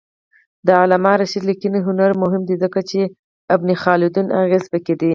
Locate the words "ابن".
3.55-3.69